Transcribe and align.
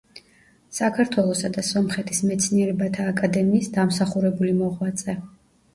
საქართველოსა 0.77 1.51
და 1.57 1.65
სომხეთის 1.67 2.23
მეცნიერებათა 2.31 3.07
აკადემიის 3.13 3.71
დამსახურებული 3.79 4.61
მოღვაწე. 4.65 5.23